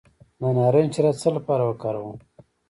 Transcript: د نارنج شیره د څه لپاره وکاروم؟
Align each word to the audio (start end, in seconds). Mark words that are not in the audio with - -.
د 0.41 0.43
نارنج 0.57 0.89
شیره 0.95 1.11
د 1.13 1.17
څه 1.21 1.29
لپاره 1.37 1.63
وکاروم؟ 1.65 2.17